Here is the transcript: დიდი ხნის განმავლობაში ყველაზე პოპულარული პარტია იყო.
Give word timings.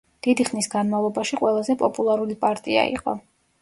დიდი 0.27 0.45
ხნის 0.47 0.69
განმავლობაში 0.71 1.41
ყველაზე 1.43 1.79
პოპულარული 1.85 2.43
პარტია 2.45 2.91
იყო. 2.99 3.21